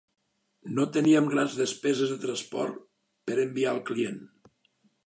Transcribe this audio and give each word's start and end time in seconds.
No 0.77 0.85
teníem 0.95 1.27
grans 1.33 1.59
despeses 1.61 2.15
de 2.15 2.19
transport 2.25 2.81
per 3.29 3.39
enviar 3.47 3.73
al 3.77 3.87
client. 3.93 4.21